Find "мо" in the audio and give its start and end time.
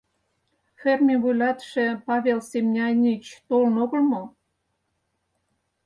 4.11-4.23